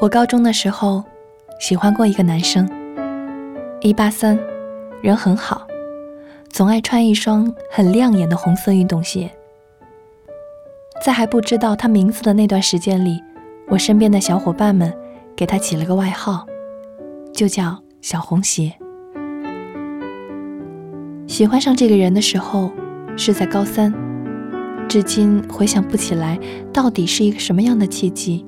[0.00, 1.02] 我高中的时候
[1.58, 2.70] 喜欢过一个男生，
[3.80, 4.38] 一八三，
[5.02, 5.66] 人很好，
[6.50, 9.28] 总爱穿一双很亮眼的红色运动鞋。
[11.04, 13.20] 在还不知道他名字的那段时间里，
[13.66, 14.96] 我身边的小伙伴们
[15.34, 16.46] 给他起了个外号，
[17.34, 18.72] 就叫小红鞋。
[21.26, 22.70] 喜欢上这个人的时候
[23.16, 23.92] 是在高三，
[24.88, 26.38] 至今回想不起来
[26.72, 28.46] 到底是一个什么样的契机。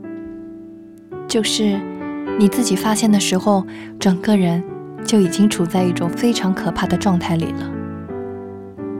[1.30, 1.80] 就是
[2.40, 3.64] 你自己发现的时候，
[4.00, 4.64] 整个人
[5.04, 7.70] 就已经处在一种非常可怕的状态里了。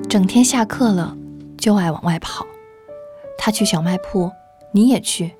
[0.08, 1.16] 整天下课了
[1.58, 2.46] 就爱往外跑，
[3.36, 4.30] 他去小卖铺，
[4.70, 5.32] 你也去；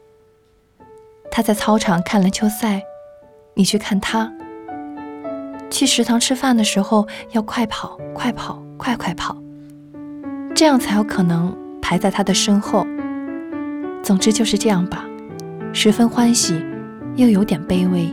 [1.30, 2.82] 他在操场看篮球赛，
[3.54, 4.32] 你去看他。
[5.70, 9.36] 去食堂吃饭的时候要快跑，快跑，快快跑，
[10.56, 12.84] 这样才有可能排在他的身后。
[14.02, 15.04] 总之就是这样吧，
[15.72, 16.60] 十分欢喜。
[17.20, 18.08] 又有点卑微，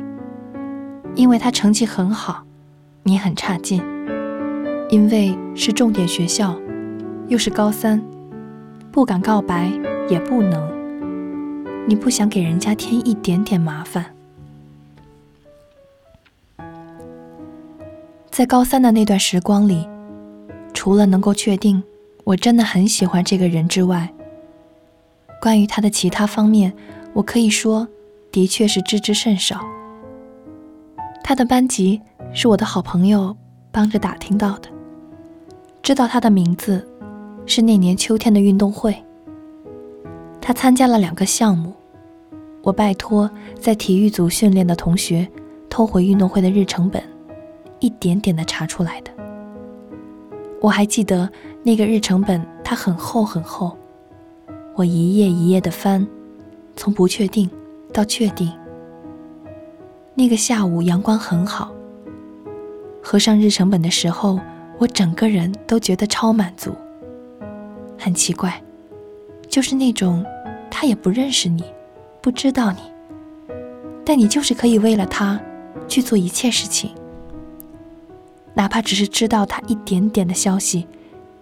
[1.16, 2.44] 因为他成绩很好，
[3.04, 3.80] 你很差劲；
[4.90, 6.54] 因为是重点学校，
[7.30, 8.04] 又是高三，
[8.92, 9.72] 不敢告白
[10.10, 10.62] 也不能。
[11.88, 14.14] 你不想给人家添一点点麻烦。
[18.30, 19.88] 在高三的那段时光里，
[20.74, 21.82] 除了能够确定
[22.26, 24.14] 我真的很喜欢这个人之外，
[25.42, 26.74] 关于他的其他方面，
[27.14, 27.88] 我可以说。
[28.38, 29.66] 的确是知之甚少。
[31.24, 32.00] 他的班级
[32.32, 33.36] 是我的好朋友
[33.72, 34.70] 帮着打听到的，
[35.82, 36.88] 知道他的名字
[37.48, 38.96] 是那年秋天的运动会。
[40.40, 41.74] 他参加了两个项目，
[42.62, 43.28] 我拜托
[43.60, 45.28] 在体育组训练的同学
[45.68, 47.02] 偷回运动会的日程本，
[47.80, 49.10] 一点点的查出来的。
[50.62, 51.28] 我还记得
[51.64, 53.76] 那个日程本，它很厚很厚，
[54.76, 56.08] 我一页一页的翻，
[56.76, 57.50] 从不确定。
[57.94, 58.52] 到确定，
[60.14, 61.72] 那个下午阳光很好。
[63.02, 64.40] 合上日程本的时候，
[64.78, 66.76] 我整个人都觉得超满足。
[67.98, 68.62] 很奇怪，
[69.48, 70.24] 就是那种
[70.70, 71.64] 他也不认识你，
[72.22, 72.80] 不知道你，
[74.06, 75.40] 但你就是可以为了他
[75.88, 76.92] 去做一切事情，
[78.54, 80.86] 哪怕只是知道他一点点的消息，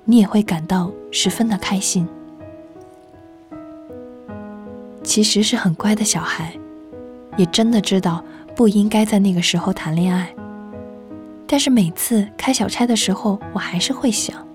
[0.05, 2.07] 你也会感到十分的开心。
[5.15, 6.51] 其实是很乖的小孩，
[7.37, 8.21] 也真的知道
[8.53, 10.27] 不应该在那个时候谈恋爱。
[11.47, 14.45] 但是每次开小差的时候，我还是会想，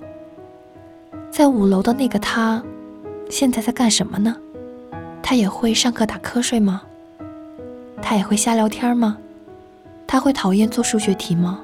[1.30, 2.62] 在五楼的那个他，
[3.30, 4.36] 现在在干什么呢？
[5.22, 6.82] 他也会上课打瞌睡吗？
[8.02, 9.16] 他也会瞎聊天吗？
[10.06, 11.58] 他会讨厌做数学题吗？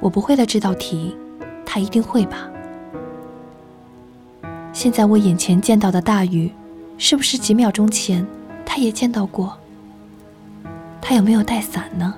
[0.00, 1.16] 我不会的这道题，
[1.64, 2.50] 他一定会吧？
[4.72, 6.50] 现在我眼前见到的大雨。
[7.04, 8.24] 是不是几秒钟前，
[8.64, 9.58] 他也见到过？
[11.00, 12.14] 他有没有带伞呢？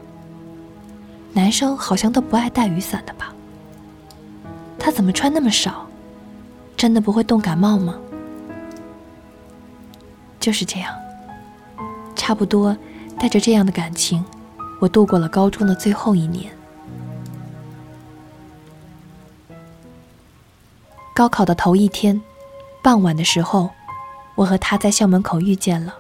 [1.33, 3.35] 男生好像都不爱带雨伞的吧？
[4.79, 5.87] 他怎么穿那么少？
[6.77, 7.95] 真的不会冻感冒吗？
[10.39, 10.95] 就是这样，
[12.15, 12.77] 差不多
[13.19, 14.23] 带着这样的感情，
[14.83, 16.53] 我度过了高中的最后一年。
[21.15, 22.21] 高考的头一天，
[22.83, 23.71] 傍晚的时候。
[24.35, 25.97] 我和他在校门口遇见了。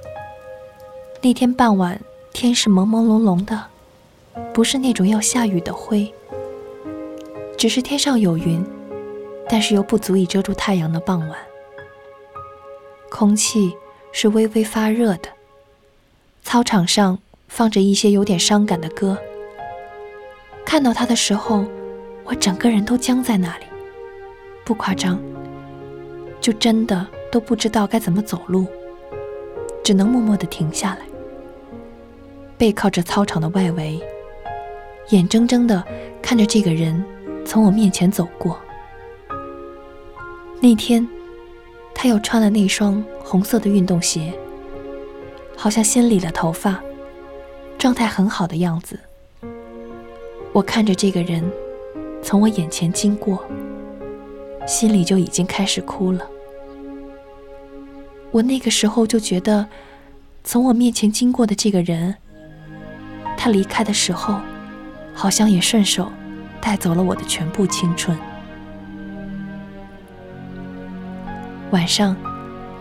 [1.23, 2.01] 那天傍晚，
[2.33, 3.67] 天是朦朦胧胧的，
[4.53, 6.13] 不是那种要下雨的灰，
[7.57, 8.65] 只是天上有云，
[9.49, 11.39] 但是又不足以遮住太阳的傍晚。
[13.11, 13.75] 空气
[14.13, 15.29] 是微微发热的，
[16.43, 17.19] 操场上
[17.49, 19.17] 放着一些有点伤感的歌。
[20.67, 21.65] 看到他的时候，
[22.25, 23.65] 我整个人都僵在那里，
[24.65, 25.19] 不夸张，
[26.41, 27.07] 就真的。
[27.35, 28.65] 都不知道该怎么走路，
[29.83, 31.01] 只能默默地停下来，
[32.57, 34.01] 背靠着操场的外围，
[35.09, 35.83] 眼睁睁地
[36.23, 37.05] 看着这个人
[37.45, 38.57] 从我面前走过。
[40.61, 41.05] 那天，
[41.93, 44.33] 他又穿了那双红色的运动鞋，
[45.57, 46.81] 好像先理了头发，
[47.77, 48.97] 状态很好的样子。
[50.53, 51.43] 我看着这个人
[52.23, 53.45] 从我眼前经过，
[54.69, 56.31] 心里就已经开始哭了。
[58.35, 59.65] 我那个时候就觉得，
[60.43, 62.17] 从我面前经过的这个人，
[63.37, 64.41] 他离开的时候，
[65.15, 66.11] 好像也顺手
[66.61, 68.19] 带走了我的全部青春。
[71.71, 72.17] 晚上，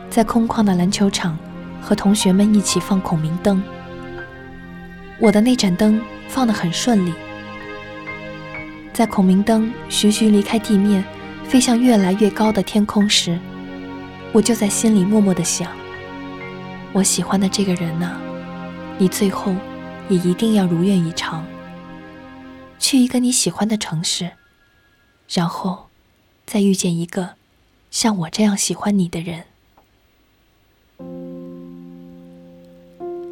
[0.10, 1.38] 在空旷的篮球场，
[1.80, 3.62] 和同学们一起放孔明灯。
[5.20, 7.14] 我的那盏灯放得很顺利。
[8.92, 11.04] 在孔明灯徐徐离开地面，
[11.44, 13.38] 飞向越来越高的天空时。
[14.34, 15.72] 我就在心里默默的想，
[16.92, 18.20] 我喜欢的这个人呢，
[18.98, 19.54] 你最后
[20.10, 21.46] 也一定要如愿以偿，
[22.80, 24.32] 去一个你喜欢的城市，
[25.32, 25.86] 然后
[26.48, 27.36] 再遇见一个
[27.92, 29.44] 像我这样喜欢你的人。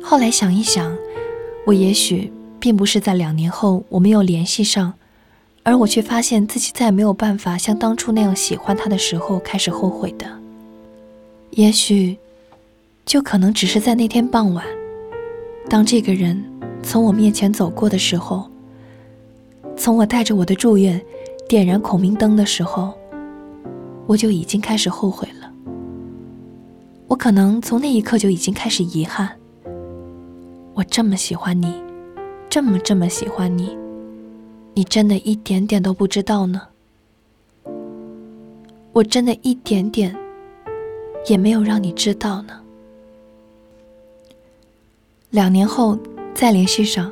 [0.04, 0.96] 后来想一想，
[1.66, 4.94] 我也许并不是在两年后我没有联系上，
[5.64, 10.41] 而我却发现自己再也没有办法像当初那样喜欢他的时候开始后悔的。
[11.52, 12.18] 也许，
[13.06, 14.66] 就可能只是在那天傍晚，
[15.70, 16.42] 当这个人
[16.82, 18.50] 从我面前走过的时候，
[19.76, 21.02] 从我带着我的祝愿
[21.50, 22.94] 点燃孔明灯的时候，
[24.08, 25.52] 我就已经开始后悔了。
[27.08, 29.30] 我可能从那一刻就已经开始遗憾。
[30.74, 31.74] 我这么喜欢你，
[32.50, 33.78] 这么这么喜欢你，
[34.74, 36.62] 你真的一点点都不知道呢。
[38.94, 40.16] 我真的一点点
[41.28, 42.60] 也没有让你知道呢。
[45.30, 45.98] 两年后
[46.34, 47.12] 再联系上，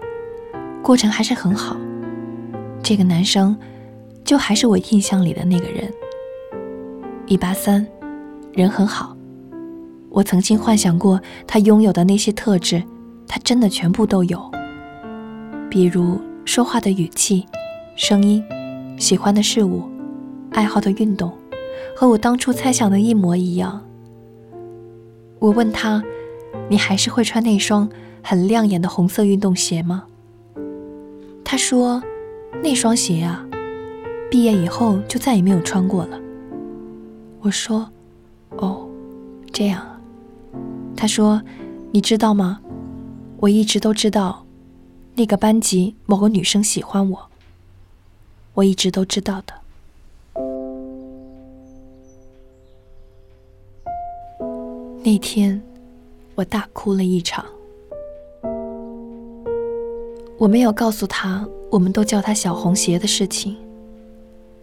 [0.81, 1.77] 过程还是很好。
[2.83, 3.57] 这个男生
[4.23, 5.91] 就还是我印象里的那个人，
[7.27, 7.85] 一八三，
[8.51, 9.15] 人很好。
[10.09, 12.83] 我曾经幻想过他拥有的那些特质。
[13.31, 14.51] 他真的全部都有，
[15.69, 17.45] 比如说话的语气、
[17.95, 18.43] 声音、
[18.97, 19.83] 喜欢的事物、
[20.51, 21.31] 爱好的运动，
[21.95, 23.79] 和我当初猜想的一模一样。
[25.39, 26.03] 我问他
[26.69, 27.89] ：“你还是会穿那双
[28.21, 30.05] 很亮眼的红色运动鞋吗？”
[31.43, 32.03] 他说
[32.61, 33.45] ：“那双鞋啊，
[34.29, 36.19] 毕业以后就再也没有穿过了。”
[37.41, 37.89] 我说
[38.57, 38.87] ：“哦，
[39.51, 39.99] 这样啊。”
[40.95, 41.41] 他说
[41.91, 42.59] ：“你知道吗？”
[43.41, 44.45] 我一直都知道，
[45.15, 47.29] 那个班级某个女生喜欢我。
[48.55, 49.53] 我一直都知道的。
[55.11, 55.59] 那天，
[56.35, 57.43] 我大哭了一场。
[60.37, 63.57] 我没有告诉他，我们都叫他小红鞋的事情，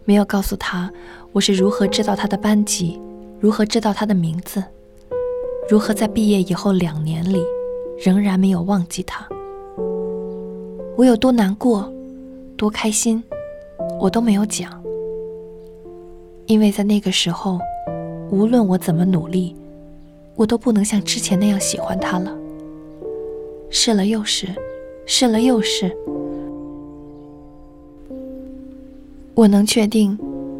[0.05, 0.89] 没有告诉他
[1.33, 2.97] 我是如何知道他的班级，
[3.41, 4.63] 如何知道他的名字，
[5.69, 7.43] 如何在毕业以后两年里。
[7.99, 9.27] 仍然没有忘记他，
[10.95, 11.91] 我有多难过，
[12.55, 13.21] 多开心，
[13.99, 14.81] 我都没有讲，
[16.45, 17.59] 因为在那个时候，
[18.31, 19.56] 无论我怎么努力，
[20.37, 22.33] 我都不能像之前那样喜欢他了。
[23.69, 24.47] 试了又试，
[25.05, 25.91] 试了又试，
[29.35, 30.17] 我能确定，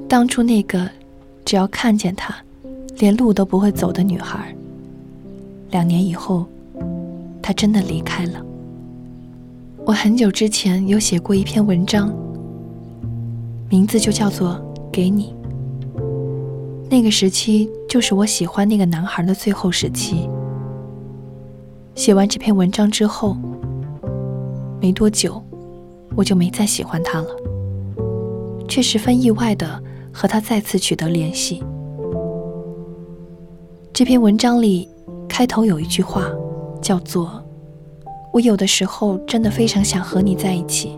[0.10, 0.90] 当初那个
[1.46, 2.36] 只要看见他，
[2.98, 4.54] 连路都不会走的女孩，
[5.72, 6.46] 两年以后。
[7.40, 8.46] 他真的离开了。
[9.86, 12.14] 我很久之前有写过一篇文章，
[13.70, 14.50] 名字就叫做
[14.92, 15.34] 《给你》。
[16.90, 20.30] 那个时期就是我喜欢那个男孩的最后时期。
[21.96, 23.36] 写完这篇文章之后，
[24.82, 25.42] 没多久，
[26.16, 27.28] 我就没再喜欢他了，
[28.68, 29.82] 却十分意外的
[30.14, 31.64] 和他再次取得联系。
[33.94, 34.88] 这篇文章里
[35.28, 36.30] 开头有一句话。
[36.80, 37.44] 叫做，
[38.32, 40.98] 我有的时候真的非常想和你在一起，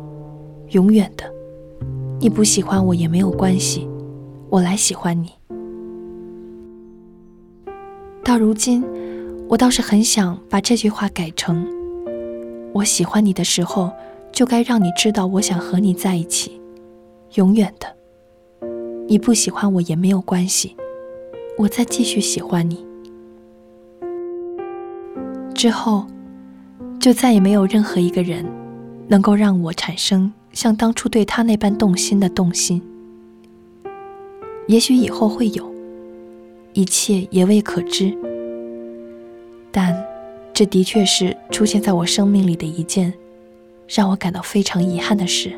[0.71, 1.23] 永远的。
[2.19, 3.89] 你不喜欢我也没有关系，
[4.49, 5.29] 我来喜欢你。
[8.29, 8.85] 到如今，
[9.47, 11.65] 我倒是很想把这句话改成：
[12.71, 13.91] 我喜欢你的时候，
[14.31, 16.61] 就该让你知道我想和你在一起，
[17.33, 17.87] 永远的。
[19.07, 20.75] 你不喜欢我也没有关系，
[21.57, 22.85] 我再继续喜欢你。
[25.55, 26.05] 之后，
[26.99, 28.45] 就再也没有任何一个人，
[29.07, 32.79] 能够让我产生像当初对他那般动心的动心。
[34.67, 35.67] 也许以后会有，
[36.73, 38.15] 一切也未可知。
[39.71, 39.95] 但，
[40.53, 43.13] 这的确是出现在我生命里的一件，
[43.87, 45.51] 让我感到非常遗憾的事。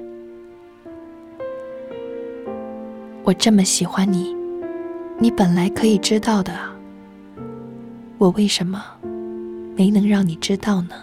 [3.24, 4.36] 我这么喜欢你，
[5.20, 6.76] 你本来可以知道的啊。
[8.18, 8.84] 我为什么？
[9.76, 10.96] 没能让你知道呢。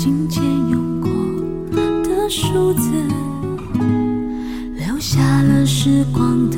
[0.00, 1.10] 今天用过
[2.04, 2.88] 的数字
[4.76, 5.66] 留下了。
[5.66, 6.56] 时光的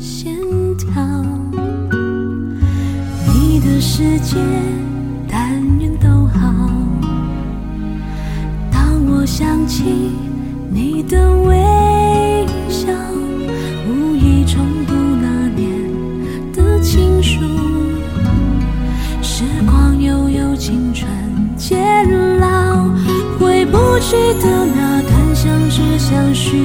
[0.00, 0.36] 线
[0.76, 1.00] 条。
[3.32, 4.36] 你的世界，
[5.28, 6.68] 但愿都好。
[8.72, 9.84] 当我想起
[10.68, 11.56] 你的微
[23.96, 26.58] 过去的那段相知相许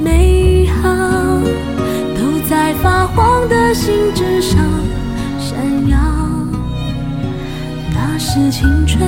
[0.00, 0.88] 美好，
[2.16, 4.58] 都在发黄的信纸上
[5.38, 5.98] 闪耀。
[7.92, 9.06] 那是青春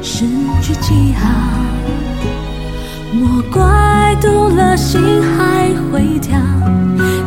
[0.00, 0.24] 失
[0.62, 1.28] 去记号，
[3.12, 5.02] 莫怪读了心
[5.36, 6.38] 还会跳。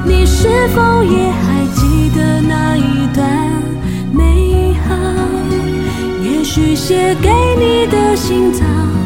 [0.03, 3.29] 你是否也还记得那一段
[4.11, 4.95] 美好？
[6.23, 9.00] 也许写给你的心脏。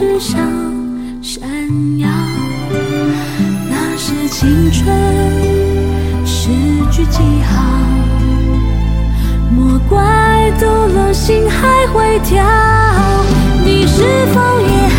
[0.00, 0.38] 至少
[1.20, 1.42] 闪
[1.98, 2.08] 耀，
[3.68, 4.88] 那是青春
[6.24, 6.48] 诗
[6.90, 7.62] 句记号。
[9.54, 12.42] 莫怪堵了心还会跳，
[13.62, 14.02] 你是
[14.32, 14.89] 否也？